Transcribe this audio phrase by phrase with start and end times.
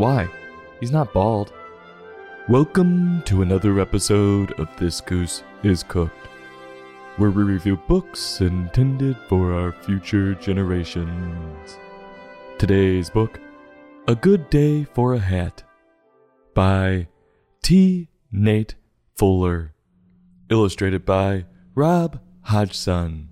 [0.00, 0.30] Why?
[0.80, 1.52] He's not bald.
[2.48, 6.26] Welcome to another episode of This Goose is Cooked,
[7.18, 11.76] where we review books intended for our future generations.
[12.56, 13.40] Today's book,
[14.08, 15.64] A Good Day for a Hat,
[16.54, 17.08] by
[17.62, 18.08] T.
[18.32, 18.76] Nate
[19.16, 19.74] Fuller,
[20.48, 21.44] illustrated by
[21.74, 23.28] Rob Hodgson,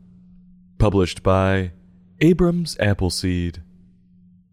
[0.76, 1.72] published by
[2.20, 3.62] Abrams Appleseed.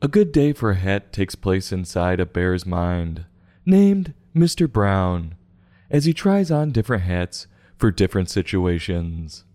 [0.06, 3.26] A good day for a hat takes place inside a bear's mind,
[3.66, 4.72] named Mr.
[4.72, 5.34] Brown,
[5.90, 9.46] as he tries on different hats for different situations.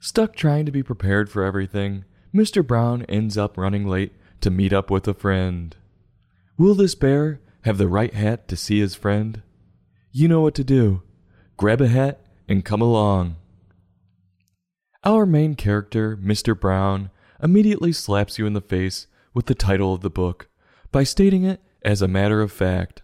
[0.00, 2.66] Stuck trying to be prepared for everything, Mr.
[2.66, 5.76] Brown ends up running late to meet up with a friend.
[6.56, 9.42] Will this bear have the right hat to see his friend?
[10.12, 11.02] You know what to do.
[11.58, 13.36] Grab a hat and come along.
[15.04, 16.58] Our main character, Mr.
[16.58, 17.10] Brown,
[17.42, 20.48] immediately slaps you in the face with the title of the book
[20.92, 23.02] by stating it as a matter of fact.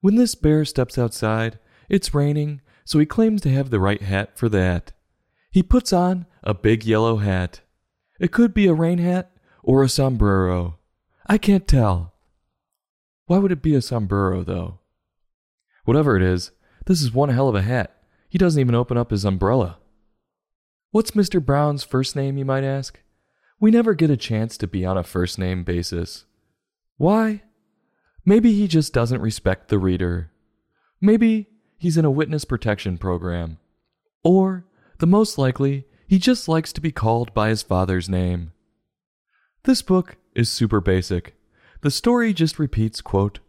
[0.00, 4.36] When this bear steps outside, it's raining, so he claims to have the right hat
[4.36, 4.92] for that.
[5.50, 7.60] He puts on a big yellow hat.
[8.20, 9.30] It could be a rain hat
[9.62, 10.78] or a sombrero.
[11.26, 12.14] I can't tell.
[13.26, 14.80] Why would it be a sombrero, though?
[15.84, 16.50] Whatever it is,
[16.86, 17.96] this is one hell of a hat.
[18.28, 19.78] He doesn't even open up his umbrella.
[20.90, 21.44] What's Mr.
[21.44, 23.00] Brown's first name, you might ask?
[23.60, 26.24] We never get a chance to be on a first name basis.
[26.96, 27.42] Why?
[28.24, 30.30] Maybe he just doesn't respect the reader.
[31.00, 33.58] Maybe he's in a witness protection program.
[34.22, 34.64] Or,
[34.98, 38.52] the most likely, he just likes to be called by his father's name.
[39.64, 41.34] This book is super basic.
[41.82, 43.40] The story just repeats, quote,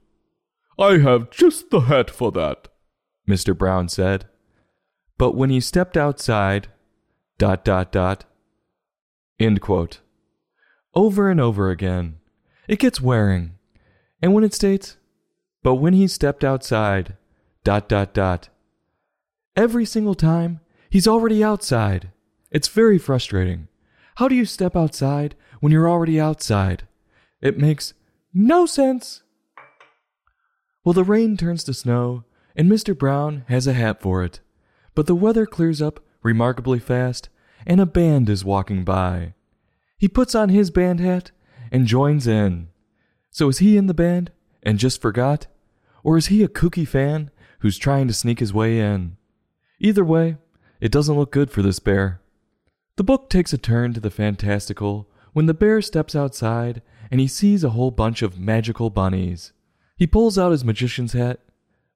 [0.77, 2.67] I have just the hat for that,
[3.29, 3.57] Mr.
[3.57, 4.27] Brown said.
[5.17, 6.67] But when he stepped outside,
[7.37, 8.25] dot dot dot,
[9.39, 9.99] end quote.
[10.93, 12.17] Over and over again.
[12.67, 13.55] It gets wearing.
[14.21, 14.97] And when it states,
[15.61, 17.17] but when he stepped outside,
[17.63, 18.49] dot dot dot.
[19.55, 22.11] Every single time, he's already outside.
[22.51, 23.67] It's very frustrating.
[24.15, 26.87] How do you step outside when you're already outside?
[27.41, 27.93] It makes
[28.33, 29.23] no sense.
[30.83, 32.23] Well, the rain turns to snow,
[32.55, 32.97] and Mr.
[32.97, 34.39] Brown has a hat for it.
[34.93, 37.29] But the weather clears up remarkably fast,
[37.65, 39.33] and a band is walking by.
[39.97, 41.31] He puts on his band hat
[41.71, 42.69] and joins in.
[43.31, 44.31] So is he in the band
[44.63, 45.47] and just forgot?
[46.03, 49.17] Or is he a kooky fan who's trying to sneak his way in?
[49.79, 50.37] Either way,
[50.79, 52.21] it doesn't look good for this bear.
[52.97, 57.27] The book takes a turn to the fantastical when the bear steps outside and he
[57.27, 59.51] sees a whole bunch of magical bunnies.
[59.97, 61.39] He pulls out his magician's hat,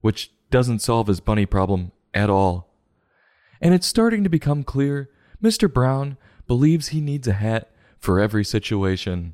[0.01, 2.73] which doesn't solve his bunny problem at all.
[3.61, 5.09] And it's starting to become clear
[5.43, 5.71] Mr.
[5.71, 6.17] Brown
[6.47, 9.33] believes he needs a hat for every situation.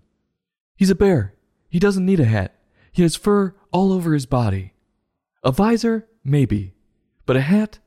[0.75, 1.33] He's a bear.
[1.69, 2.55] He doesn't need a hat.
[2.91, 4.73] He has fur all over his body.
[5.43, 6.07] A visor?
[6.23, 6.73] Maybe.
[7.25, 7.79] But a hat?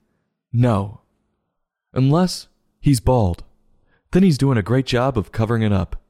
[0.52, 1.02] No.
[1.92, 2.48] Unless
[2.80, 3.44] he's bald.
[4.12, 6.02] Then he's doing a great job of covering it up.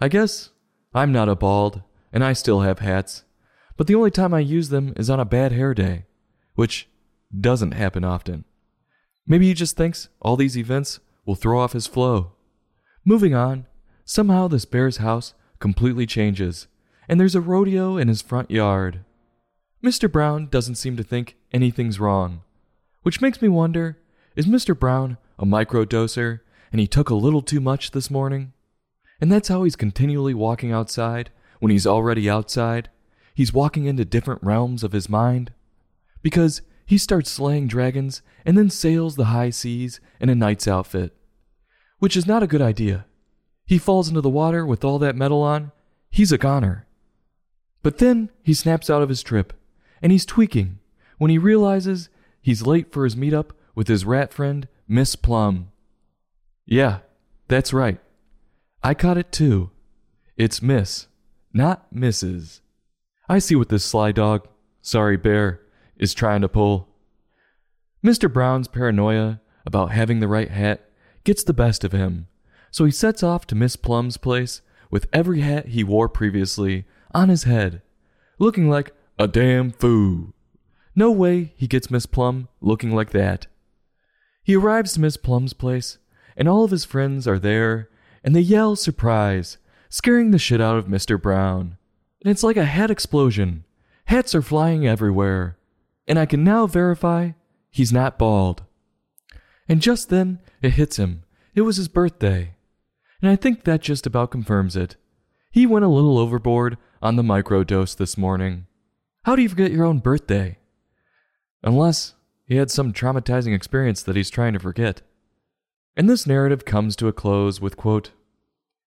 [0.00, 0.50] I guess
[0.94, 1.82] I'm not a bald,
[2.12, 3.24] and I still have hats,
[3.76, 6.06] but the only time I use them is on a bad hair day,
[6.54, 6.88] which
[7.38, 8.44] doesn't happen often.
[9.26, 12.32] Maybe he just thinks all these events will throw off his flow.
[13.04, 13.66] Moving on,
[14.04, 16.66] somehow this bear's house completely changes
[17.08, 19.04] and there's a rodeo in his front yard.
[19.84, 20.10] Mr.
[20.10, 22.42] Brown doesn't seem to think anything's wrong,
[23.02, 23.98] which makes me wonder
[24.36, 24.78] is Mr.
[24.78, 26.40] Brown a microdoser
[26.70, 28.52] and he took a little too much this morning?
[29.20, 31.30] And that's how he's continually walking outside
[31.60, 32.88] when he's already outside.
[33.34, 35.52] He's walking into different realms of his mind.
[36.22, 41.16] Because he starts slaying dragons and then sails the high seas in a knight's outfit.
[41.98, 43.06] Which is not a good idea.
[43.64, 45.72] He falls into the water with all that metal on.
[46.10, 46.86] He's a goner.
[47.82, 49.52] But then he snaps out of his trip,
[50.02, 50.78] and he's tweaking
[51.18, 52.08] when he realizes
[52.40, 55.70] he's late for his meetup with his rat friend, Miss Plum.
[56.66, 56.98] Yeah,
[57.48, 57.98] that's right.
[58.82, 59.70] I caught it too.
[60.36, 61.06] It's Miss,
[61.52, 62.60] not Mrs.
[63.28, 64.46] I see what this sly dog,
[64.82, 65.61] sorry bear,
[66.02, 66.88] is trying to pull.
[68.04, 68.30] Mr.
[68.30, 70.90] Brown's paranoia about having the right hat
[71.22, 72.26] gets the best of him,
[72.72, 74.60] so he sets off to Miss Plum's place
[74.90, 76.84] with every hat he wore previously
[77.14, 77.82] on his head,
[78.40, 80.34] looking like a damn fool.
[80.96, 83.46] No way he gets Miss Plum looking like that.
[84.42, 85.98] He arrives to Miss Plum's place,
[86.36, 87.88] and all of his friends are there,
[88.24, 89.58] and they yell surprise,
[89.88, 91.20] scaring the shit out of Mr.
[91.20, 91.78] Brown.
[92.24, 93.64] And it's like a hat explosion.
[94.06, 95.58] Hats are flying everywhere.
[96.06, 97.32] And I can now verify
[97.70, 98.64] he's not bald.
[99.68, 101.22] And just then, it hits him.
[101.54, 102.54] It was his birthday.
[103.20, 104.96] And I think that just about confirms it.
[105.50, 108.66] He went a little overboard on the microdose this morning.
[109.24, 110.58] How do you forget your own birthday?
[111.62, 112.14] Unless
[112.46, 115.02] he had some traumatizing experience that he's trying to forget.
[115.96, 118.10] And this narrative comes to a close with quote,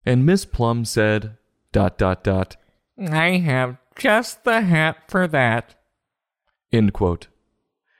[0.06, 1.36] and Miss Plum said,
[1.72, 2.56] dot dot dot,
[2.98, 5.74] I have just the hat for that.
[6.72, 7.28] End quote.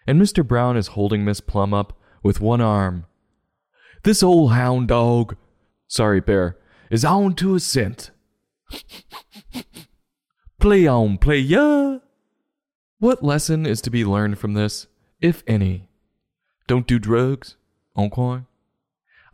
[0.07, 0.47] And Mr.
[0.47, 3.07] Brown is holding Miss Plum up with one arm.
[4.03, 5.37] This old hound dog,
[5.87, 6.57] sorry, Bear,
[6.91, 8.11] is on to a scent.
[10.61, 11.99] play on, play ya.
[12.99, 14.87] What lesson is to be learned from this,
[15.21, 15.89] if any?
[16.67, 17.57] Don't do drugs,
[17.97, 18.47] encore?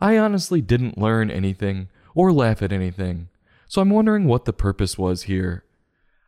[0.01, 3.29] I honestly didn't learn anything or laugh at anything,
[3.67, 5.65] so I'm wondering what the purpose was here.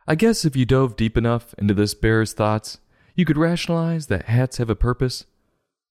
[0.06, 2.78] I guess if you dove deep enough into this bear's thoughts,
[3.14, 5.26] you could rationalize that hats have a purpose,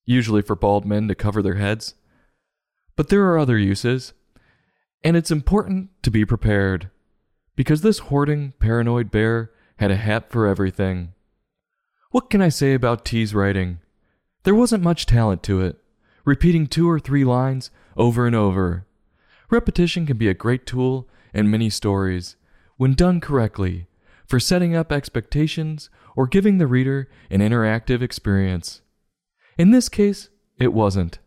[0.06, 1.96] usually for bald men to cover their heads.
[2.96, 4.14] But there are other uses,
[5.04, 6.90] and it's important to be prepared,
[7.56, 11.14] because this hoarding, paranoid bear had a hat for everything.
[12.12, 13.80] What can I say about T's writing?
[14.44, 15.78] There wasn't much talent to it,
[16.26, 18.86] repeating two or three lines over and over.
[19.50, 22.36] Repetition can be a great tool in many stories,
[22.78, 23.88] when done correctly,
[24.32, 28.80] for setting up expectations or giving the reader an interactive experience.
[29.58, 31.20] In this case, it wasn't.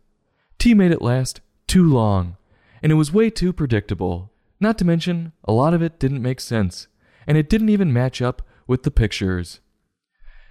[0.57, 2.35] T made it last too long,
[2.81, 4.31] and it was way too predictable.
[4.59, 6.87] Not to mention, a lot of it didn't make sense,
[7.27, 9.59] and it didn't even match up with the pictures.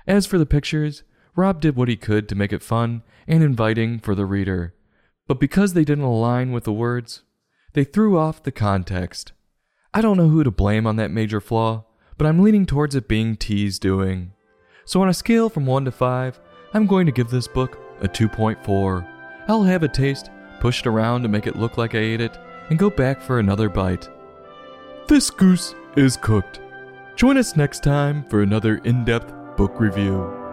[0.07, 1.03] As for the pictures,
[1.35, 4.77] Rob did what he could to make it fun and inviting for the reader,
[5.27, 7.25] but because they didn't align with the words,
[7.73, 9.33] they threw off the context.
[9.93, 11.87] I don't know who to blame on that major flaw,
[12.17, 14.33] but I'm leaning towards it being T's doing.
[14.85, 16.41] So, on a scale from 1 to 5,
[16.75, 19.09] I'm going to give this book a 2.4.
[19.49, 20.31] I'll have a taste,
[20.61, 22.39] push it around to make it look like I ate it,
[22.71, 24.09] and go back for another bite.
[25.09, 26.61] This goose is cooked.
[27.17, 30.44] Join us next time for another in depth book review.